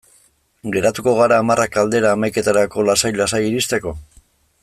Geratuko 0.75 1.13
gara 1.19 1.37
hamarrak 1.41 1.77
aldera, 1.83 2.15
hamaiketarako 2.17 2.87
lasai-lasai 2.89 3.43
iristeko? 3.51 3.97